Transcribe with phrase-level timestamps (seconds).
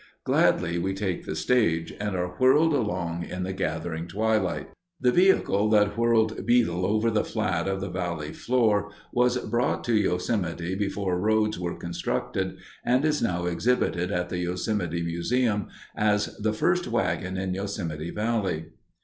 [0.23, 4.69] Gladly we take the stage, and are whirled along in the gathering twilight.
[4.99, 9.93] The vehicle that whirled Beadle over the flat of the valley floor was brought to
[9.93, 16.51] Yosemite before roads were constructed and is now exhibited at the Yosemite Museum as "the
[16.51, 18.69] first wagon in Yosemite Valley."